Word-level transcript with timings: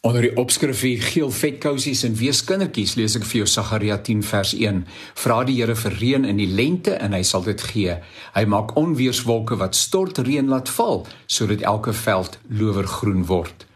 Onder 0.00 0.22
die 0.24 0.36
opskrif 0.40 0.80
geel 0.80 1.28
vetkousies 1.30 2.06
en 2.08 2.14
weeskindertjies 2.16 2.94
lees 2.96 3.18
ek 3.18 3.26
vir 3.28 3.42
jou 3.42 3.48
Sagaria 3.52 3.98
10 4.00 4.22
vers 4.24 4.54
1. 4.56 4.78
Vra 5.20 5.36
die 5.44 5.58
Here 5.58 5.76
vir 5.76 5.98
reën 6.00 6.24
in 6.24 6.40
die 6.40 6.48
lente 6.48 6.94
en 6.96 7.12
hy 7.12 7.20
sal 7.20 7.44
dit 7.44 7.60
gee. 7.68 7.98
Hy 8.32 8.44
maak 8.48 8.72
onweerswolke 8.80 9.60
wat 9.60 9.76
stort 9.76 10.22
reën 10.24 10.48
laat 10.48 10.72
val 10.72 11.04
sodat 11.28 11.68
elke 11.68 11.92
veld 11.92 12.40
lowergroen 12.48 13.26
word. 13.28 13.68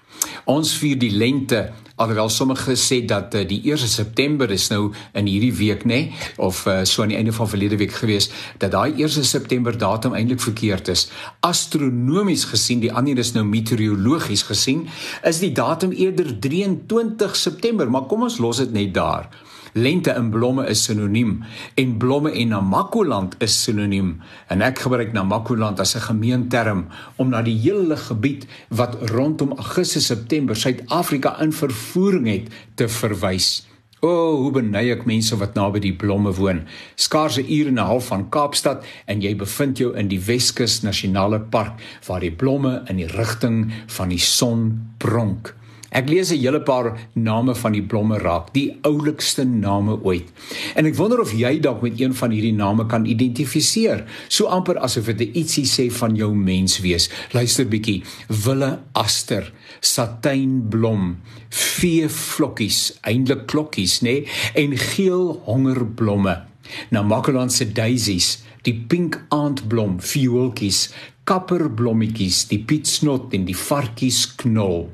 Ons 0.45 0.75
vier 0.79 0.99
die 0.99 1.13
lente 1.15 1.73
alhoewel 1.97 2.29
sommige 2.29 2.75
gesê 2.75 3.05
dat 3.07 3.35
uh, 3.35 3.45
die 3.47 3.61
1 3.71 3.79
September 3.89 4.51
is 4.51 4.67
nou 4.73 4.89
in 5.15 5.29
hierdie 5.31 5.53
week 5.55 5.85
nê 5.87 6.01
nee? 6.09 6.31
of 6.43 6.65
uh, 6.67 6.81
so 6.83 7.05
aan 7.05 7.13
die 7.13 7.19
einde 7.19 7.33
van 7.33 7.49
verlede 7.49 7.79
week 7.79 7.95
gewees 7.95 8.31
dat 8.59 8.75
daai 8.75 8.99
1 8.99 9.23
September 9.25 9.79
datum 9.79 10.17
eintlik 10.19 10.43
verkeerd 10.43 10.91
is 10.91 11.07
astronomies 11.47 12.49
gesien 12.51 12.83
die 12.83 12.93
ander 12.93 13.19
is 13.23 13.31
nou 13.37 13.45
meteorologies 13.47 14.43
gesien 14.51 14.89
is 15.23 15.39
die 15.39 15.53
datum 15.55 15.95
eerder 15.95 16.35
23 16.35 17.37
September 17.39 17.91
maar 17.91 18.11
kom 18.11 18.27
ons 18.27 18.41
los 18.43 18.59
dit 18.65 18.75
net 18.75 18.95
daar 18.95 19.31
Lente 19.75 20.13
in 20.15 20.29
blomme 20.31 20.69
is 20.71 20.85
sinoniem 20.87 21.41
en 21.75 21.97
blomme 21.99 22.31
en 22.31 22.53
Namakoland 22.55 23.33
is 23.43 23.57
sinoniem 23.65 24.13
en 24.55 24.63
ek 24.63 24.85
gebruik 24.85 25.11
Namakoland 25.17 25.81
as 25.83 25.97
'n 25.97 26.07
gemeenterm 26.07 26.87
om 27.19 27.29
na 27.35 27.43
die 27.43 27.59
hele 27.59 27.97
gebied 27.97 28.47
wat 28.71 29.11
rondom 29.11 29.51
Augustus 29.59 30.07
September 30.07 30.55
Suid-Afrika 30.55 31.41
in 31.43 31.53
vervoering 31.53 32.27
het 32.27 32.47
te 32.75 32.89
verwys. 32.89 33.67
O, 34.01 34.07
oh, 34.07 34.37
hoe 34.43 34.51
beny 34.53 34.91
ek 34.93 35.07
mense 35.07 35.37
wat 35.37 35.55
naby 35.55 35.81
die 35.81 35.97
blomme 35.97 36.31
woon. 36.31 36.63
Skaars 36.95 37.39
'n 37.39 37.51
uur 37.51 37.67
en 37.67 37.75
'n 37.75 37.87
half 37.91 38.07
van 38.07 38.29
Kaapstad 38.29 38.85
en 39.07 39.21
jy 39.21 39.35
bevind 39.37 39.79
jou 39.79 39.97
in 39.97 40.09
die 40.09 40.21
Weskus 40.21 40.83
Nasionale 40.83 41.41
Park 41.41 41.81
waar 42.07 42.21
die 42.21 42.31
blomme 42.31 42.85
in 42.89 42.97
die 42.97 43.11
rigting 43.11 43.73
van 43.87 44.09
die 44.09 44.19
son 44.19 44.95
pronk. 44.99 45.55
Ek 45.91 46.09
lees 46.09 46.33
'n 46.33 46.41
hele 46.41 46.61
paar 46.61 46.97
name 47.15 47.55
van 47.55 47.73
die 47.73 47.83
blomme 47.83 48.19
raak, 48.19 48.53
die 48.53 48.77
oulikste 48.83 49.45
name 49.45 49.99
ooit. 50.03 50.29
En 50.75 50.87
ek 50.87 50.97
wonder 50.97 51.21
of 51.21 51.33
jy 51.33 51.61
dalk 51.61 51.83
met 51.83 52.01
een 52.01 52.15
van 52.15 52.31
hierdie 52.31 52.53
name 52.53 52.87
kan 52.87 53.05
identifiseer, 53.05 54.05
so 54.29 54.47
amper 54.47 54.79
asof 54.79 55.05
dit 55.05 55.35
ietsie 55.35 55.65
sê 55.65 55.91
van 55.91 56.17
jou 56.17 56.35
menswees. 56.35 57.11
Luister 57.33 57.67
bietjie: 57.67 58.03
wille 58.29 58.79
aster, 58.93 59.53
satynblom, 59.81 61.21
veevlokkies, 61.51 62.99
eintlik 63.03 63.47
klokkies, 63.47 64.01
nê, 64.01 64.25
nee? 64.25 64.27
en 64.55 64.77
geel 64.77 65.43
hongerblomme. 65.45 66.43
Nou 66.91 67.05
Makoland 67.05 67.53
se 67.53 67.73
daisies, 67.73 68.39
die 68.65 68.75
pink 68.89 69.19
aandblom, 69.35 69.99
viooltjies, 70.01 70.89
kapperblommetjies, 71.29 72.43
die 72.51 72.61
pietsnot 72.69 73.33
en 73.37 73.47
die 73.49 73.57
varkies 73.57 74.25
knol. 74.43 74.91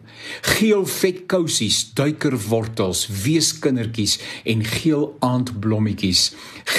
Geel 0.57 0.85
vetkousies, 0.87 1.81
duikerwortels, 1.99 3.07
weeskindertjies 3.25 4.19
en 4.53 4.63
geel 4.67 5.09
aandblommetjies. 5.27 6.29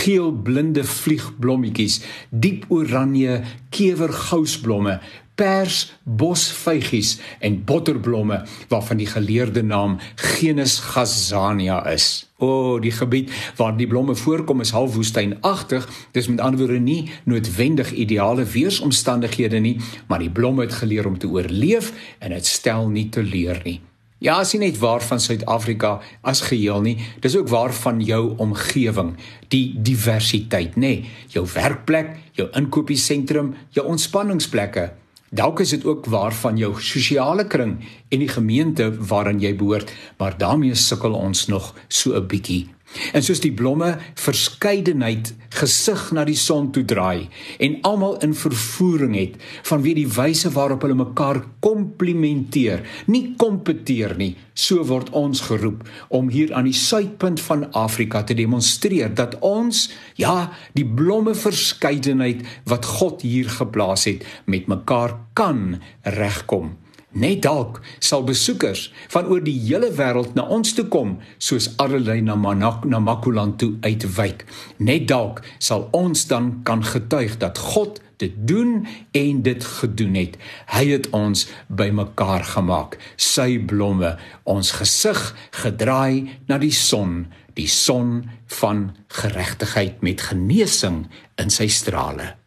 Geel 0.02 0.32
blinde 0.46 0.86
vliegblommetjies, 0.88 2.00
diep 2.32 2.70
oranje 2.72 3.42
kevergousblomme, 3.76 5.00
pers 5.42 5.90
bosvygies 6.04 7.16
en 7.42 7.64
botterblomme 7.66 8.44
waarvan 8.70 9.00
die 9.02 9.10
geleerde 9.10 9.64
naam 9.66 9.98
Genus 10.16 10.78
gazania 10.94 11.80
is. 11.90 12.28
O, 12.38 12.48
oh, 12.48 12.82
die 12.82 12.94
gebied 12.94 13.32
waar 13.58 13.74
die 13.78 13.88
blomme 13.90 14.16
voorkom 14.16 14.62
is 14.62 14.74
half 14.76 14.94
woestynagtig. 14.98 15.88
Dis 16.14 16.30
met 16.30 16.42
ander 16.42 16.62
woorde 16.62 16.82
nie 16.82 17.10
noodwendig 17.26 17.92
ideale 17.92 18.46
weeromstandighede 18.46 19.62
nie, 19.62 19.78
maar 20.08 20.22
die 20.22 20.30
blomme 20.30 20.68
het 20.68 20.78
geleer 20.82 21.10
om 21.10 21.18
te 21.18 21.30
oorleef 21.30 21.94
en 22.20 22.38
dit 22.38 22.46
stel 22.46 22.90
nie 22.90 23.10
te 23.10 23.26
leer 23.26 23.62
nie. 23.66 23.80
Ja, 24.22 24.38
as 24.44 24.54
jy 24.54 24.62
net 24.62 24.78
waar 24.78 25.02
van 25.02 25.18
Suid-Afrika 25.18 25.96
as 26.22 26.44
geheel 26.46 26.84
nie, 26.86 26.98
dis 27.26 27.34
ook 27.34 27.50
waar 27.50 27.74
van 27.74 28.04
jou 28.06 28.36
omgewing, 28.38 29.16
die 29.50 29.74
diversiteit, 29.82 30.78
nê? 30.78 30.82
Nee, 31.02 31.30
jou 31.34 31.48
werkplek, 31.50 32.14
jou 32.38 32.46
inkopiesentrum, 32.54 33.56
jou 33.74 33.88
ontspanningsplekke. 33.90 34.92
Dalk 35.32 35.62
is 35.64 35.70
dit 35.70 35.86
ook 35.86 36.06
waar 36.12 36.34
van 36.36 36.58
jou 36.60 36.74
sosiale 36.84 37.46
kring 37.48 37.78
en 38.12 38.20
die 38.20 38.28
gemeente 38.28 38.90
waaraan 38.92 39.40
jy 39.40 39.54
behoort, 39.56 39.94
maar 40.20 40.36
daarmee 40.38 40.76
sukkel 40.76 41.14
ons 41.16 41.46
nog 41.48 41.72
so 41.88 42.20
'n 42.20 42.28
bietjie. 42.28 42.68
En 43.16 43.24
soos 43.24 43.40
die 43.44 43.54
blomme 43.56 43.94
verskeidenheid 44.20 45.32
gesig 45.62 46.10
na 46.16 46.24
die 46.28 46.38
son 46.40 46.70
toe 46.76 46.84
draai 46.88 47.28
en 47.64 47.78
almal 47.88 48.18
in 48.26 48.34
vervoering 48.38 49.16
het 49.16 49.38
vanweë 49.68 49.98
die 50.02 50.10
wyse 50.16 50.52
waarop 50.56 50.84
hulle 50.86 50.98
mekaar 51.00 51.42
komplimenteer, 51.64 52.84
nie 53.12 53.34
kompeteer 53.40 54.16
nie, 54.20 54.34
so 54.54 54.84
word 54.88 55.12
ons 55.18 55.44
geroep 55.48 55.84
om 56.10 56.32
hier 56.32 56.54
aan 56.56 56.70
die 56.70 56.78
suidpunt 56.78 57.42
van 57.48 57.68
Afrika 57.78 58.24
te 58.28 58.38
demonstreer 58.38 59.14
dat 59.16 59.38
ons, 59.46 59.88
ja, 60.20 60.52
die 60.78 60.88
blomme 60.88 61.36
verskeidenheid 61.38 62.46
wat 62.70 62.88
God 63.00 63.26
hier 63.26 63.50
geplaas 63.52 64.08
het, 64.10 64.26
met 64.46 64.72
mekaar 64.72 65.18
kan 65.38 65.82
regkom. 66.04 66.76
Net 67.12 67.42
dalk 67.44 67.82
sal 68.00 68.24
besoekers 68.24 68.86
van 69.12 69.28
oor 69.28 69.42
die 69.44 69.58
hele 69.60 69.90
wêreld 69.98 70.36
na 70.38 70.46
ons 70.48 70.72
toe 70.78 70.86
kom 70.88 71.18
soos 71.44 71.68
Arlei 71.84 72.22
na 72.24 72.38
Manak 72.40 72.86
na 72.88 73.02
Makuland 73.04 73.58
toe 73.60 73.74
uitwyk. 73.84 74.46
Net 74.80 75.10
dalk 75.12 75.44
sal 75.60 75.90
ons 75.92 76.24
dan 76.32 76.62
kan 76.64 76.86
getuig 76.88 77.36
dat 77.42 77.60
God 77.60 78.00
dit 78.22 78.34
doen 78.48 78.88
en 79.12 79.42
dit 79.44 79.64
gedoen 79.64 80.16
het. 80.16 80.38
Hy 80.72 80.86
het 80.94 81.10
ons 81.16 81.48
bymekaar 81.68 82.46
gemaak. 82.54 82.96
Sy 83.18 83.60
blomme, 83.60 84.16
ons 84.44 84.76
gesig 84.80 85.24
gedraai 85.64 86.30
na 86.48 86.62
die 86.62 86.74
son, 86.76 87.26
die 87.60 87.68
son 87.68 88.22
van 88.62 88.92
geregtigheid 89.12 90.00
met 90.06 90.30
genesing 90.32 91.08
in 91.42 91.52
sy 91.52 91.68
strale. 91.68 92.41